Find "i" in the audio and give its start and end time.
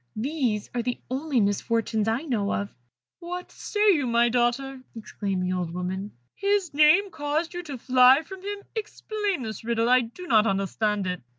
2.07-2.23, 9.89-10.01